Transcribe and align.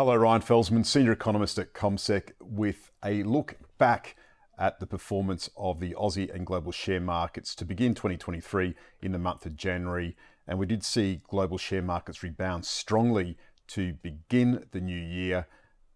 Hello, 0.00 0.16
Ryan 0.16 0.40
Felsman, 0.40 0.86
Senior 0.86 1.12
Economist 1.12 1.58
at 1.58 1.74
CommSec, 1.74 2.30
with 2.40 2.90
a 3.04 3.22
look 3.22 3.56
back 3.76 4.16
at 4.58 4.80
the 4.80 4.86
performance 4.86 5.50
of 5.58 5.78
the 5.78 5.92
Aussie 5.92 6.34
and 6.34 6.46
global 6.46 6.72
share 6.72 7.02
markets 7.02 7.54
to 7.56 7.66
begin 7.66 7.94
2023 7.94 8.74
in 9.02 9.12
the 9.12 9.18
month 9.18 9.44
of 9.44 9.58
January. 9.58 10.16
And 10.48 10.58
we 10.58 10.64
did 10.64 10.82
see 10.84 11.20
global 11.28 11.58
share 11.58 11.82
markets 11.82 12.22
rebound 12.22 12.64
strongly 12.64 13.36
to 13.66 13.92
begin 13.92 14.64
the 14.70 14.80
new 14.80 14.98
year. 14.98 15.46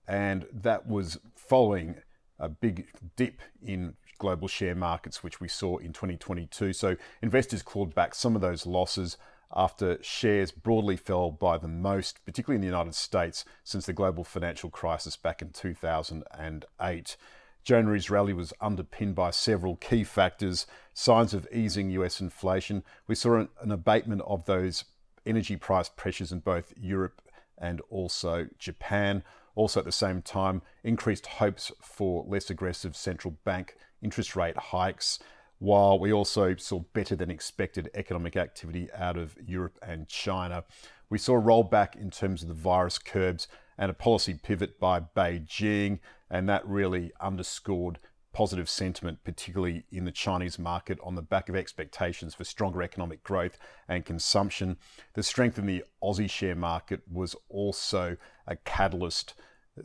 And 0.07 0.45
that 0.53 0.87
was 0.87 1.17
following 1.35 1.95
a 2.39 2.51
big 2.51 2.89
dip 3.17 3.41
in 3.63 3.95
global 4.19 4.49
share 4.49 4.75
markets, 4.75 5.23
which 5.23 5.41
we 5.41 5.49
saw 5.49 5.79
in 5.79 5.95
2022. 5.95 6.75
So 6.75 6.97
investors 7.23 7.63
clawed 7.63 7.95
back 7.95 8.15
some 8.15 8.37
of 8.37 8.43
those 8.43 8.67
losses 8.67 9.17
after 9.55 10.03
shares 10.03 10.51
broadly 10.51 10.97
fell 10.97 11.31
by 11.31 11.57
the 11.59 11.69
most, 11.69 12.25
particularly 12.25 12.57
in 12.57 12.61
the 12.61 12.77
United 12.77 12.95
States, 12.95 13.45
since 13.63 13.87
the 13.87 13.93
global 13.93 14.25
financial 14.25 14.69
crisis 14.69 15.17
back 15.17 15.41
in 15.41 15.51
2008. 15.51 17.17
January's 17.63 18.11
rally 18.11 18.35
was 18.35 18.53
underpinned 18.61 19.15
by 19.15 19.31
several 19.31 19.77
key 19.77 20.05
factors 20.05 20.67
signs 20.93 21.33
of 21.33 21.49
easing 21.51 21.91
US 21.91 22.21
inflation. 22.21 22.83
We 23.07 23.15
saw 23.15 23.37
an, 23.37 23.49
an, 23.61 23.73
abatement 23.73 24.23
of 24.27 24.45
those 24.45 24.85
energy 25.25 25.57
price 25.57 25.89
pressures 25.89 26.31
in 26.31 26.41
both 26.41 26.75
Europe 26.77 27.23
and 27.57 27.81
also 27.89 28.49
Japan. 28.59 29.23
Also, 29.55 29.81
at 29.81 29.87
the 29.87 29.93
same 29.93 30.21
time, 30.21 30.61
increased 30.83 31.27
hopes 31.27 31.73
for 31.81 32.25
less 32.29 32.51
aggressive 32.51 32.97
central 32.97 33.37
bank 33.45 33.77
interest 34.03 34.37
rate 34.37 34.57
hikes 34.57 35.19
while 35.59 35.99
we 35.99 36.13
also 36.13 36.57
saw 36.57 36.81
better 36.93 37.17
than 37.17 37.31
expected 37.31 37.91
economic 37.95 38.37
activity 38.37 38.89
out 38.97 39.17
of 39.17 39.37
Europe 39.45 39.79
and 39.83 40.09
China. 40.09 40.65
We 41.09 41.19
saw 41.19 41.37
a 41.37 41.43
rollback 41.43 41.97
in 41.97 42.11
terms 42.11 42.43
of 42.43 42.49
the 42.49 42.55
virus 42.55 42.99
curbs 42.99 43.49
and 43.79 43.91
a 43.91 43.95
policy 43.95 44.35
pivot 44.35 44.79
by 44.79 45.01
Beijing, 45.01 46.01
and 46.31 46.49
that 46.49 46.67
really 46.67 47.13
underscored 47.21 47.99
positive 48.33 48.69
sentiment, 48.69 49.23
particularly 49.25 49.85
in 49.93 50.05
the 50.05 50.11
Chinese 50.11 50.59
market, 50.59 50.99
on 51.03 51.15
the 51.15 51.23
back 51.23 51.49
of 51.49 51.55
expectations 51.55 52.35
for 52.35 52.45
stronger 52.45 52.83
economic 52.83 53.23
growth 53.23 53.59
and 53.89 54.05
consumption. 54.05 54.77
The 55.15 55.23
strength 55.23 55.57
in 55.57 55.67
the 55.67 55.85
Aussie 56.03 56.29
share 56.29 56.57
market 56.57 57.03
was 57.11 57.37
also 57.49 58.17
a 58.47 58.57
catalyst 58.57 59.35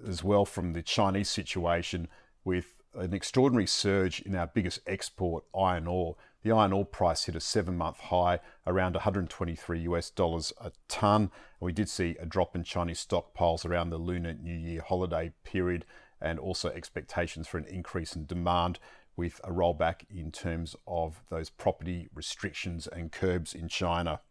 as 0.07 0.23
well 0.23 0.45
from 0.45 0.73
the 0.73 0.81
Chinese 0.81 1.29
situation, 1.29 2.07
with 2.43 2.78
an 2.99 3.13
extraordinary 3.13 3.67
surge 3.67 4.21
in 4.21 4.35
our 4.35 4.47
biggest 4.47 4.79
export, 4.85 5.43
iron 5.57 5.87
ore. 5.87 6.15
The 6.43 6.51
iron 6.51 6.71
ore 6.71 6.85
price 6.85 7.25
hit 7.25 7.35
a 7.35 7.41
seven 7.41 7.77
month 7.77 7.99
high 7.99 8.39
around 8.65 8.93
123 8.93 9.79
US 9.81 10.09
dollars 10.09 10.53
a 10.61 10.71
ton. 10.87 11.31
We 11.59 11.73
did 11.73 11.89
see 11.89 12.15
a 12.19 12.25
drop 12.25 12.55
in 12.55 12.63
Chinese 12.63 13.05
stockpiles 13.05 13.65
around 13.65 13.89
the 13.89 13.97
Lunar 13.97 14.33
New 14.33 14.55
Year 14.55 14.81
holiday 14.81 15.33
period 15.43 15.85
and 16.21 16.39
also 16.39 16.69
expectations 16.69 17.47
for 17.47 17.57
an 17.57 17.65
increase 17.65 18.15
in 18.15 18.25
demand 18.25 18.79
with 19.15 19.41
a 19.43 19.51
rollback 19.51 20.03
in 20.09 20.31
terms 20.31 20.75
of 20.87 21.21
those 21.29 21.49
property 21.49 22.07
restrictions 22.13 22.87
and 22.87 23.11
curbs 23.11 23.53
in 23.53 23.67
China. 23.67 24.21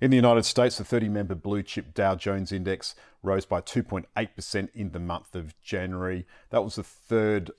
In 0.00 0.10
the 0.10 0.16
United 0.16 0.44
States, 0.44 0.78
the 0.78 0.84
30 0.84 1.08
member 1.10 1.36
blue 1.36 1.62
chip 1.62 1.94
Dow 1.94 2.16
Jones 2.16 2.50
Index 2.50 2.96
rose 3.22 3.44
by 3.44 3.60
2.8% 3.60 4.68
in 4.74 4.90
the 4.90 4.98
month 4.98 5.36
of 5.36 5.54
January. 5.62 6.26
That 6.50 6.64
was 6.64 6.74
the 6.74 6.82
third 6.82 7.52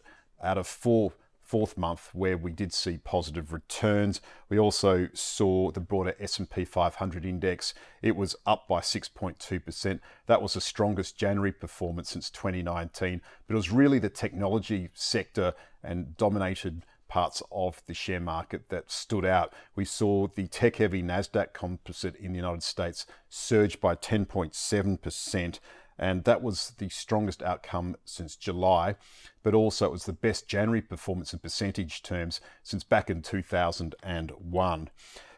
out 0.43 0.57
of 0.57 0.67
four 0.67 1.13
fourth 1.43 1.77
month 1.77 2.09
where 2.13 2.37
we 2.37 2.51
did 2.51 2.73
see 2.73 2.97
positive 2.97 3.51
returns. 3.53 4.21
We 4.49 4.57
also 4.57 5.09
saw 5.13 5.71
the 5.71 5.81
broader 5.81 6.15
S&P 6.19 6.65
500 6.65 7.25
index. 7.25 7.73
It 8.01 8.15
was 8.15 8.35
up 8.45 8.67
by 8.67 8.79
6.2%. 8.79 9.99
That 10.25 10.41
was 10.41 10.53
the 10.53 10.61
strongest 10.61 11.17
January 11.17 11.51
performance 11.51 12.09
since 12.09 12.29
2019, 12.29 13.21
but 13.45 13.53
it 13.53 13.57
was 13.57 13.71
really 13.71 13.99
the 13.99 14.09
technology 14.09 14.89
sector 14.93 15.53
and 15.83 16.15
dominated 16.17 16.85
parts 17.07 17.43
of 17.51 17.83
the 17.85 17.93
share 17.93 18.19
market 18.19 18.69
that 18.69 18.89
stood 18.89 19.23
out. 19.25 19.53
We 19.75 19.85
saw 19.85 20.25
the 20.25 20.47
tech 20.47 20.77
heavy 20.77 21.03
Nasdaq 21.03 21.53
composite 21.53 22.15
in 22.15 22.31
the 22.31 22.37
United 22.37 22.63
States 22.63 23.05
surge 23.29 23.79
by 23.79 23.95
10.7% 23.95 25.59
and 25.97 26.23
that 26.23 26.41
was 26.41 26.73
the 26.77 26.89
strongest 26.89 27.43
outcome 27.43 27.95
since 28.05 28.35
July, 28.35 28.95
but 29.43 29.53
also 29.53 29.85
it 29.85 29.91
was 29.91 30.05
the 30.05 30.13
best 30.13 30.47
January 30.47 30.81
performance 30.81 31.33
in 31.33 31.39
percentage 31.39 32.03
terms 32.03 32.41
since 32.63 32.83
back 32.83 33.09
in 33.09 33.21
2001. 33.21 34.89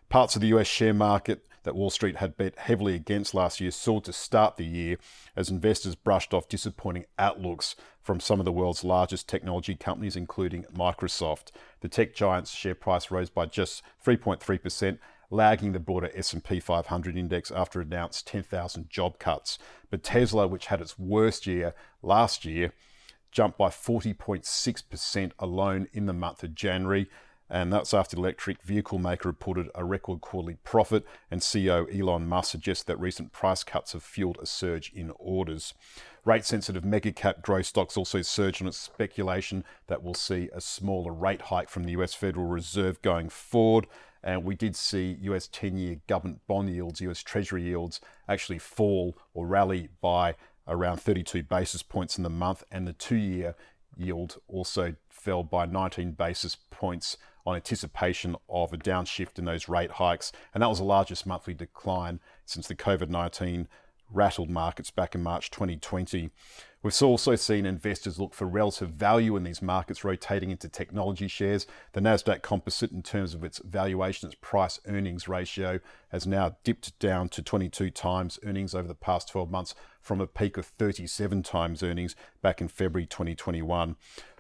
Parts 0.08 0.36
of 0.36 0.42
the 0.42 0.48
US 0.50 0.68
share 0.68 0.94
market 0.94 1.46
that 1.64 1.76
Wall 1.76 1.90
Street 1.90 2.18
had 2.18 2.38
bet 2.38 2.58
heavily 2.58 2.94
against 2.96 3.34
last 3.34 3.60
year 3.60 3.72
soared 3.72 4.04
to 4.06 4.14
start 4.14 4.56
the 4.56 4.66
year 4.66 4.98
as 5.36 5.50
investors 5.50 5.96
brushed 5.96 6.34
off 6.34 6.48
disappointing 6.48 7.06
outlooks 7.18 7.76
from 8.02 8.20
some 8.20 8.40
of 8.40 8.46
the 8.46 8.52
world's 8.52 8.84
largest 8.84 9.28
technology 9.28 9.74
companies, 9.76 10.16
including 10.16 10.64
Microsoft. 10.66 11.50
The 11.82 11.90
tech 11.90 12.14
giant's 12.14 12.52
share 12.52 12.76
price 12.76 13.10
rose 13.10 13.32
by 13.32 13.48
just 13.48 13.82
3.3%, 14.06 15.00
lagging 15.30 15.72
the 15.72 15.80
broader 15.80 16.12
S&P 16.16 16.59
500 16.59 17.18
index 17.18 17.52
after 17.52 17.81
announced 17.81 18.28
10,000 18.28 18.90
job 18.90 19.19
cuts. 19.19 19.58
But 19.90 20.03
Tesla, 20.03 20.47
which 20.47 20.68
had 20.68 20.81
its 20.81 21.00
worst 21.00 21.47
year 21.47 21.74
last 22.02 22.46
year, 22.46 22.72
jumped 23.31 23.58
by 23.58 23.69
40.6% 23.69 25.31
alone 25.40 25.88
in 25.94 26.06
the 26.06 26.14
month 26.14 26.44
of 26.44 26.56
January. 26.56 27.08
And 27.50 27.72
that's 27.72 27.94
after 27.94 28.16
the 28.16 28.22
electric 28.22 28.64
vehicle 28.64 28.97
maker 28.97 29.30
reported 29.30 29.69
a 29.75 29.84
record 29.85 30.22
quarterly 30.22 30.56
profit, 30.64 31.06
and 31.30 31.41
CEO 31.41 31.88
Elon 31.94 32.28
Musk 32.28 32.52
suggests 32.52 32.84
that 32.85 33.00
recent 33.00 33.31
price 33.31 33.64
cuts 33.64 33.94
have 33.94 34.02
fueled 34.02 34.40
a 34.41 34.47
surge 34.47 34.91
in 34.94 35.12
orders. 35.19 35.75
Rate 36.24 36.44
sensitive 36.44 36.84
mega 36.84 37.12
cap 37.12 37.44
growth 37.44 37.68
stocks 37.68 37.97
also 37.97 38.24
surged 38.24 38.64
on 38.64 38.68
its 38.68 38.78
speculation 38.78 39.64
that 39.85 40.02
we'll 40.02 40.16
see 40.16 40.50
a 40.53 40.59
smaller 40.59 41.14
rate 41.14 41.44
hike 41.44 41.69
from 41.69 41.84
the 41.84 41.91
US 41.91 42.16
Federal 42.16 42.47
Reserve 42.47 43.00
going 43.03 43.30
forward. 43.30 43.85
And 44.25 44.44
we 44.44 44.56
did 44.56 44.75
see 44.75 45.18
US 45.22 45.47
10 45.47 45.78
year 45.78 45.97
government 46.08 46.41
bond 46.47 46.69
yields, 46.69 47.00
US 47.02 47.22
Treasury 47.22 47.63
yields, 47.63 48.02
actually 48.28 48.59
fall 48.59 49.16
or 49.34 49.46
rally 49.46 49.90
by 50.02 50.36
around 50.68 50.97
32 50.97 51.44
basis 51.44 51.84
points 51.84 52.18
in 52.18 52.24
the 52.24 52.30
month, 52.30 52.64
and 52.72 52.88
the 52.88 52.94
two 52.94 53.16
year 53.16 53.56
yield 53.96 54.38
also 54.47 54.96
fell 55.09 55.44
by 55.44 55.66
19 55.66 56.12
basis 56.12 56.58
points 56.72 57.18
on 57.46 57.56
anticipation 57.56 58.35
of 58.50 58.74
a 58.74 58.78
downshift 58.78 59.38
in 59.38 59.46
those 59.46 59.69
rate 59.69 59.91
hikes. 59.91 60.31
And 60.53 60.64
that 60.64 60.68
was 60.69 60.80
the 60.80 60.85
largest 60.85 61.28
monthly 61.28 61.53
decline 61.53 62.19
since 62.46 62.68
the 62.68 62.75
COVID 62.75 63.09
19 63.09 63.68
rattled 64.12 64.50
markets 64.50 64.92
back 64.92 65.16
in 65.16 65.24
March 65.24 65.52
2020. 65.52 66.30
We've 66.86 67.02
also 67.02 67.36
seen 67.36 67.66
investors 67.66 68.20
look 68.20 68.36
for 68.36 68.46
relative 68.46 68.92
value 68.92 69.36
in 69.36 69.44
these 69.44 69.60
markets 69.60 70.04
rotating 70.04 70.52
into 70.52 70.70
technology 70.70 71.28
shares. 71.28 71.66
The 71.94 72.00
NASDAQ 72.00 72.44
composite, 72.44 72.92
in 72.92 73.02
terms 73.02 73.34
of 73.34 73.44
its 73.44 73.58
valuation, 73.58 74.28
its 74.28 74.38
price 74.40 74.80
earnings 74.86 75.28
ratio, 75.28 75.80
has 76.10 76.28
now 76.28 76.58
dipped 76.64 77.00
down 77.00 77.30
to 77.30 77.42
22 77.42 77.90
times 77.90 78.38
earnings 78.46 78.76
over 78.76 78.88
the 78.88 78.94
past 78.94 79.30
12 79.30 79.50
months 79.50 79.74
from 80.00 80.22
a 80.22 80.28
peak 80.28 80.58
of 80.58 80.68
37 80.68 81.42
times 81.42 81.82
earnings 81.82 82.16
back 82.44 82.62
in 82.62 82.68
February 82.68 83.08
2021. 83.08 83.96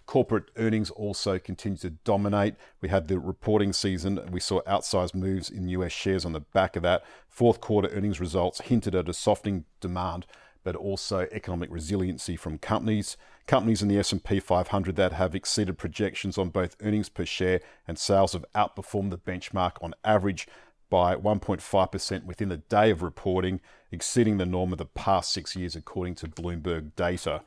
Corporate 0.05 0.51
earnings 0.57 0.91
also 0.91 1.39
continue 1.39 1.77
to 1.79 1.89
dominate. 1.89 2.55
We 2.79 2.89
had 2.89 3.07
the 3.07 3.19
reporting 3.19 3.73
season, 3.73 4.19
and 4.19 4.29
we 4.29 4.39
saw 4.39 4.61
outsized 4.63 5.15
moves 5.15 5.49
in 5.49 5.67
US 5.69 5.91
shares 5.91 6.25
on 6.25 6.33
the 6.33 6.41
back 6.41 6.75
of 6.75 6.83
that. 6.83 7.03
Fourth 7.27 7.59
quarter 7.59 7.89
earnings 7.89 8.19
results 8.19 8.61
hinted 8.61 8.93
at 8.93 9.09
a 9.09 9.13
softening 9.13 9.65
demand, 9.81 10.27
but 10.63 10.75
also 10.75 11.27
economic 11.31 11.69
resiliency 11.71 12.35
from 12.35 12.59
companies. 12.59 13.17
Companies 13.47 13.81
in 13.81 13.87
the 13.87 13.97
S&P 13.99 14.39
500 14.39 14.95
that 14.95 15.13
have 15.13 15.35
exceeded 15.35 15.77
projections 15.77 16.37
on 16.37 16.49
both 16.49 16.75
earnings 16.81 17.09
per 17.09 17.25
share 17.25 17.61
and 17.87 17.97
sales 17.97 18.33
have 18.33 18.45
outperformed 18.55 19.11
the 19.11 19.17
benchmark 19.17 19.73
on 19.81 19.93
average 20.03 20.47
by 20.89 21.15
1.5% 21.15 22.25
within 22.25 22.49
the 22.49 22.57
day 22.57 22.91
of 22.91 23.01
reporting, 23.01 23.59
exceeding 23.91 24.37
the 24.37 24.45
norm 24.45 24.71
of 24.71 24.77
the 24.77 24.85
past 24.85 25.31
six 25.31 25.55
years, 25.55 25.75
according 25.75 26.15
to 26.15 26.27
Bloomberg 26.27 26.95
data. 26.95 27.41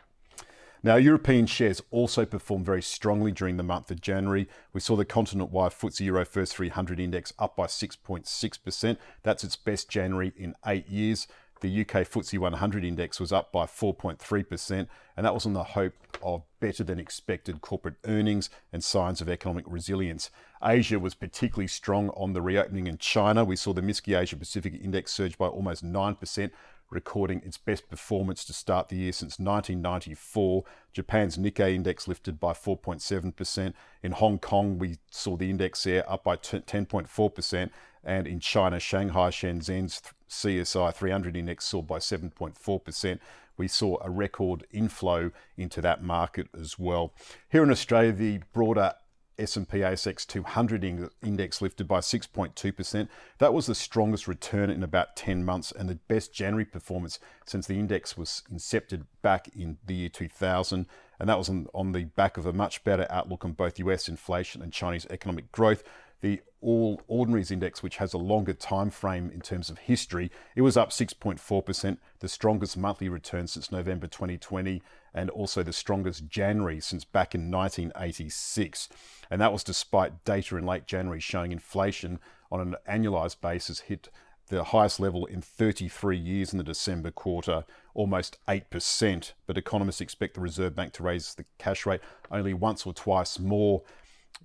Now, 0.88 0.96
European 0.96 1.44
shares 1.44 1.82
also 1.90 2.24
performed 2.24 2.64
very 2.64 2.80
strongly 2.80 3.30
during 3.30 3.58
the 3.58 3.62
month 3.62 3.90
of 3.90 4.00
January. 4.00 4.48
We 4.72 4.80
saw 4.80 4.96
the 4.96 5.04
continent 5.04 5.50
wide 5.50 5.72
FTSE 5.72 6.00
Euro 6.06 6.24
First 6.24 6.56
300 6.56 6.98
index 6.98 7.30
up 7.38 7.56
by 7.56 7.66
6.6%. 7.66 8.96
That's 9.22 9.44
its 9.44 9.54
best 9.54 9.90
January 9.90 10.32
in 10.34 10.54
eight 10.64 10.88
years. 10.88 11.28
The 11.60 11.82
UK 11.82 12.08
FTSE 12.08 12.38
100 12.38 12.84
index 12.86 13.20
was 13.20 13.32
up 13.32 13.52
by 13.52 13.66
4.3%, 13.66 14.86
and 15.14 15.26
that 15.26 15.34
was 15.34 15.44
on 15.44 15.52
the 15.52 15.62
hope 15.62 15.92
of 16.22 16.44
better 16.58 16.84
than 16.84 16.98
expected 16.98 17.60
corporate 17.60 17.96
earnings 18.06 18.48
and 18.72 18.82
signs 18.82 19.20
of 19.20 19.28
economic 19.28 19.66
resilience. 19.68 20.30
Asia 20.64 20.98
was 20.98 21.14
particularly 21.14 21.66
strong 21.66 22.08
on 22.10 22.32
the 22.32 22.40
reopening 22.40 22.86
in 22.86 22.96
China. 22.96 23.44
We 23.44 23.56
saw 23.56 23.74
the 23.74 23.82
MSCI 23.82 24.22
Asia 24.22 24.36
Pacific 24.36 24.80
index 24.82 25.12
surge 25.12 25.36
by 25.36 25.48
almost 25.48 25.84
9%, 25.84 26.50
recording 26.90 27.42
its 27.44 27.58
best 27.58 27.88
performance 27.88 28.44
to 28.44 28.52
start 28.52 28.88
the 28.88 28.96
year 28.96 29.12
since 29.12 29.38
1994. 29.38 30.64
Japan's 30.92 31.36
Nikkei 31.36 31.74
index 31.74 32.08
lifted 32.08 32.40
by 32.40 32.52
4.7%. 32.52 33.74
In 34.02 34.12
Hong 34.12 34.38
Kong, 34.38 34.78
we 34.78 34.98
saw 35.10 35.36
the 35.36 35.50
index 35.50 35.84
there 35.84 36.10
up 36.10 36.24
by 36.24 36.36
10.4%. 36.36 37.70
And 38.04 38.26
in 38.26 38.40
China, 38.40 38.80
Shanghai 38.80 39.30
Shenzhen's 39.30 40.00
CSI 40.30 40.94
300 40.94 41.36
index 41.36 41.66
soared 41.66 41.86
by 41.86 41.98
7.4%. 41.98 43.18
We 43.56 43.68
saw 43.68 43.98
a 44.02 44.08
record 44.08 44.64
inflow 44.70 45.32
into 45.56 45.80
that 45.82 46.02
market 46.02 46.48
as 46.58 46.78
well. 46.78 47.12
Here 47.48 47.62
in 47.62 47.70
Australia, 47.70 48.12
the 48.12 48.40
broader 48.52 48.94
S&P 49.38 49.78
ASX 49.78 50.26
200 50.26 51.10
index 51.22 51.62
lifted 51.62 51.86
by 51.86 52.00
6.2%. 52.00 53.08
That 53.38 53.54
was 53.54 53.66
the 53.66 53.74
strongest 53.74 54.26
return 54.28 54.70
in 54.70 54.82
about 54.82 55.16
10 55.16 55.44
months 55.44 55.72
and 55.72 55.88
the 55.88 55.96
best 56.08 56.32
January 56.32 56.64
performance 56.64 57.18
since 57.46 57.66
the 57.66 57.78
index 57.78 58.16
was 58.16 58.42
incepted 58.52 59.04
back 59.22 59.48
in 59.54 59.78
the 59.86 59.94
year 59.94 60.08
2000. 60.08 60.86
And 61.20 61.28
that 61.28 61.38
was 61.38 61.48
on, 61.48 61.66
on 61.74 61.92
the 61.92 62.04
back 62.04 62.36
of 62.36 62.46
a 62.46 62.52
much 62.52 62.84
better 62.84 63.06
outlook 63.10 63.44
on 63.44 63.52
both 63.52 63.78
US 63.78 64.08
inflation 64.08 64.62
and 64.62 64.72
Chinese 64.72 65.06
economic 65.10 65.50
growth 65.52 65.82
the 66.20 66.40
all 66.60 67.00
ordinaries 67.06 67.50
index 67.50 67.82
which 67.82 67.98
has 67.98 68.12
a 68.12 68.18
longer 68.18 68.52
time 68.52 68.90
frame 68.90 69.30
in 69.32 69.40
terms 69.40 69.70
of 69.70 69.78
history 69.78 70.30
it 70.56 70.62
was 70.62 70.76
up 70.76 70.90
6.4% 70.90 71.98
the 72.18 72.28
strongest 72.28 72.76
monthly 72.76 73.08
return 73.08 73.46
since 73.46 73.70
november 73.70 74.08
2020 74.08 74.82
and 75.18 75.30
also 75.30 75.62
the 75.62 75.72
strongest 75.72 76.28
january 76.28 76.80
since 76.80 77.04
back 77.04 77.34
in 77.34 77.50
1986 77.50 78.88
and 79.30 79.40
that 79.40 79.52
was 79.52 79.64
despite 79.64 80.24
data 80.24 80.56
in 80.56 80.64
late 80.64 80.86
january 80.86 81.20
showing 81.20 81.52
inflation 81.52 82.18
on 82.50 82.60
an 82.60 82.76
annualized 82.88 83.40
basis 83.40 83.80
hit 83.80 84.08
the 84.48 84.64
highest 84.64 84.98
level 84.98 85.26
in 85.26 85.42
33 85.42 86.16
years 86.16 86.52
in 86.52 86.58
the 86.58 86.64
December 86.64 87.10
quarter, 87.10 87.64
almost 87.94 88.38
8%. 88.48 89.32
But 89.46 89.58
economists 89.58 90.00
expect 90.00 90.34
the 90.34 90.40
Reserve 90.40 90.74
Bank 90.74 90.92
to 90.94 91.02
raise 91.02 91.34
the 91.34 91.44
cash 91.58 91.86
rate 91.86 92.00
only 92.30 92.54
once 92.54 92.86
or 92.86 92.92
twice 92.92 93.38
more 93.38 93.82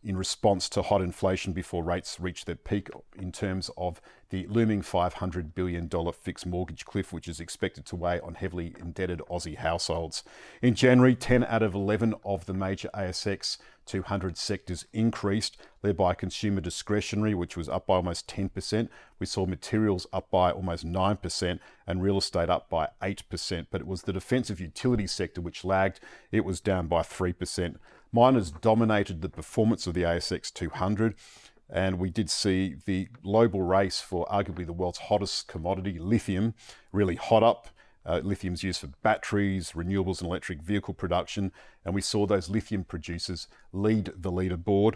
in 0.03 0.17
response 0.17 0.67
to 0.69 0.81
hot 0.81 1.01
inflation 1.01 1.53
before 1.53 1.83
rates 1.83 2.19
reach 2.19 2.45
their 2.45 2.55
peak 2.55 2.89
in 3.17 3.31
terms 3.31 3.69
of 3.77 4.01
the 4.29 4.47
looming 4.47 4.81
$500 4.81 5.53
billion 5.53 5.89
fixed 6.11 6.45
mortgage 6.45 6.85
cliff, 6.85 7.13
which 7.13 7.27
is 7.27 7.39
expected 7.39 7.85
to 7.85 7.95
weigh 7.95 8.19
on 8.21 8.35
heavily 8.35 8.73
indebted 8.79 9.21
Aussie 9.29 9.57
households. 9.57 10.23
In 10.61 10.73
January, 10.73 11.15
10 11.15 11.43
out 11.43 11.61
of 11.61 11.75
11 11.75 12.15
of 12.25 12.45
the 12.45 12.53
major 12.53 12.89
ASX 12.93 13.57
200 13.85 14.37
sectors 14.37 14.85
increased, 14.93 15.57
led 15.81 15.97
by 15.97 16.13
consumer 16.13 16.61
discretionary, 16.61 17.33
which 17.33 17.57
was 17.57 17.69
up 17.69 17.87
by 17.87 17.95
almost 17.95 18.27
10%. 18.27 18.89
We 19.19 19.25
saw 19.25 19.45
materials 19.45 20.07
up 20.13 20.29
by 20.31 20.51
almost 20.51 20.85
9% 20.85 21.59
and 21.85 22.01
real 22.01 22.17
estate 22.17 22.49
up 22.49 22.69
by 22.69 22.89
8%. 23.01 23.67
But 23.69 23.81
it 23.81 23.87
was 23.87 24.03
the 24.03 24.13
defensive 24.13 24.59
utility 24.59 25.07
sector 25.07 25.41
which 25.41 25.65
lagged, 25.65 25.99
it 26.31 26.45
was 26.45 26.61
down 26.61 26.87
by 26.87 27.01
3%. 27.01 27.75
Miners 28.13 28.51
dominated 28.51 29.21
the 29.21 29.29
performance 29.29 29.87
of 29.87 29.95
the 29.95 30.03
ASX 30.03 30.53
200, 30.53 31.15
and 31.69 31.97
we 31.97 32.11
did 32.11 32.29
see 32.29 32.75
the 32.85 33.07
global 33.23 33.63
race 33.63 33.99
for 33.99 34.25
arguably 34.27 34.65
the 34.65 34.71
world's 34.71 34.99
hottest 34.99 35.47
commodity, 35.47 35.97
lithium, 35.97 36.53
really 36.91 37.15
hot 37.15 37.41
up. 37.41 37.69
Uh, 38.05 38.21
lithium 38.23 38.53
is 38.53 38.63
used 38.63 38.81
for 38.81 38.87
batteries, 39.01 39.71
renewables, 39.71 40.19
and 40.19 40.27
electric 40.27 40.61
vehicle 40.61 40.93
production. 40.93 41.51
And 41.83 41.95
we 41.95 42.01
saw 42.01 42.27
those 42.27 42.49
lithium 42.49 42.83
producers 42.83 43.47
lead 43.71 44.11
the 44.15 44.31
leaderboard, 44.31 44.95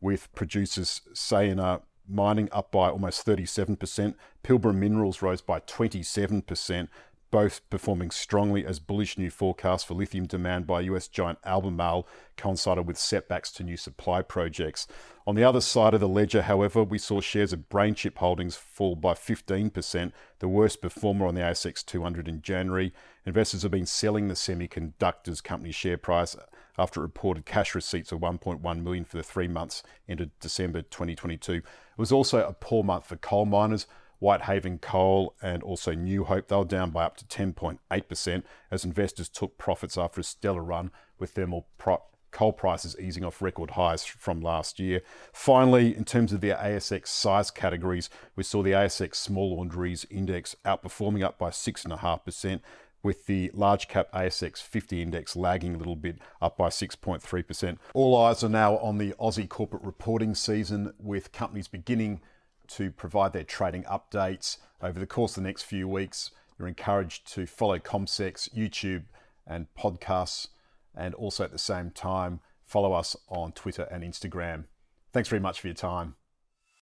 with 0.00 0.32
producers, 0.34 1.00
Sayona 1.14 1.82
mining 2.06 2.48
up 2.52 2.70
by 2.70 2.90
almost 2.90 3.26
37%, 3.26 4.14
Pilbara 4.42 4.74
Minerals 4.74 5.22
rose 5.22 5.40
by 5.40 5.60
27%, 5.60 6.88
both 7.30 7.68
performing 7.70 8.10
strongly 8.10 8.64
as 8.64 8.78
bullish 8.78 9.18
new 9.18 9.30
forecasts 9.30 9.84
for 9.84 9.94
lithium 9.94 10.26
demand 10.26 10.66
by 10.66 10.80
US 10.82 11.08
giant 11.08 11.38
Albemarle 11.44 12.06
coincided 12.36 12.86
with 12.86 12.98
setbacks 12.98 13.50
to 13.52 13.64
new 13.64 13.76
supply 13.76 14.22
projects. 14.22 14.86
On 15.26 15.34
the 15.34 15.44
other 15.44 15.60
side 15.60 15.94
of 15.94 16.00
the 16.00 16.08
ledger, 16.08 16.42
however, 16.42 16.84
we 16.84 16.98
saw 16.98 17.20
shares 17.20 17.52
of 17.52 17.68
BrainChip 17.68 18.18
holdings 18.18 18.56
fall 18.56 18.94
by 18.94 19.14
15%, 19.14 20.12
the 20.38 20.48
worst 20.48 20.82
performer 20.82 21.26
on 21.26 21.34
the 21.34 21.40
ASX 21.40 21.84
200 21.84 22.28
in 22.28 22.42
January. 22.42 22.92
Investors 23.26 23.62
have 23.62 23.72
been 23.72 23.86
selling 23.86 24.28
the 24.28 24.34
semiconductors 24.34 25.42
company 25.42 25.72
share 25.72 25.96
price 25.96 26.36
after 26.76 27.00
reported 27.00 27.46
cash 27.46 27.74
receipts 27.74 28.12
of 28.12 28.20
1.1 28.20 28.82
million 28.82 29.04
for 29.04 29.16
the 29.16 29.22
three 29.22 29.48
months 29.48 29.82
ended 30.08 30.30
December 30.40 30.82
2022. 30.82 31.54
It 31.54 31.62
was 31.96 32.12
also 32.12 32.46
a 32.46 32.52
poor 32.52 32.82
month 32.82 33.06
for 33.06 33.16
coal 33.16 33.46
miners 33.46 33.86
Whitehaven 34.24 34.78
Coal 34.78 35.34
and 35.42 35.62
also 35.62 35.92
New 35.92 36.24
Hope. 36.24 36.48
They 36.48 36.56
were 36.56 36.64
down 36.64 36.90
by 36.90 37.04
up 37.04 37.18
to 37.18 37.26
10.8% 37.26 38.42
as 38.70 38.82
investors 38.82 39.28
took 39.28 39.58
profits 39.58 39.98
after 39.98 40.22
a 40.22 40.24
stellar 40.24 40.62
run 40.62 40.90
with 41.18 41.32
thermal 41.32 41.66
pro- 41.76 42.02
coal 42.30 42.54
prices 42.54 42.96
easing 42.98 43.22
off 43.22 43.42
record 43.42 43.72
highs 43.72 44.02
from 44.06 44.40
last 44.40 44.80
year. 44.80 45.02
Finally, 45.34 45.94
in 45.94 46.06
terms 46.06 46.32
of 46.32 46.40
the 46.40 46.48
ASX 46.48 47.08
size 47.08 47.50
categories, 47.50 48.08
we 48.34 48.42
saw 48.42 48.62
the 48.62 48.72
ASX 48.72 49.16
Small 49.16 49.52
Ordinaries 49.52 50.06
Index 50.10 50.56
outperforming 50.64 51.22
up 51.22 51.38
by 51.38 51.50
6.5%. 51.50 52.60
With 53.02 53.26
the 53.26 53.50
large 53.52 53.88
cap 53.88 54.10
ASX 54.14 54.62
50 54.62 55.02
index 55.02 55.36
lagging 55.36 55.74
a 55.74 55.78
little 55.78 55.96
bit, 55.96 56.16
up 56.40 56.56
by 56.56 56.70
6.3%. 56.70 57.76
All 57.92 58.16
eyes 58.16 58.42
are 58.42 58.48
now 58.48 58.78
on 58.78 58.96
the 58.96 59.12
Aussie 59.20 59.46
corporate 59.46 59.82
reporting 59.82 60.34
season, 60.34 60.94
with 60.98 61.30
companies 61.30 61.68
beginning 61.68 62.22
to 62.68 62.90
provide 62.90 63.32
their 63.32 63.44
trading 63.44 63.84
updates 63.84 64.58
over 64.82 64.98
the 64.98 65.06
course 65.06 65.36
of 65.36 65.42
the 65.42 65.48
next 65.48 65.62
few 65.62 65.88
weeks. 65.88 66.30
You're 66.58 66.68
encouraged 66.68 67.32
to 67.34 67.46
follow 67.46 67.78
CommSec's 67.78 68.48
YouTube 68.56 69.04
and 69.46 69.66
podcasts, 69.78 70.48
and 70.94 71.14
also 71.14 71.44
at 71.44 71.52
the 71.52 71.58
same 71.58 71.90
time, 71.90 72.40
follow 72.64 72.92
us 72.92 73.16
on 73.28 73.52
Twitter 73.52 73.88
and 73.90 74.02
Instagram. 74.02 74.64
Thanks 75.12 75.28
very 75.28 75.40
much 75.40 75.60
for 75.60 75.68
your 75.68 75.74
time. 75.74 76.16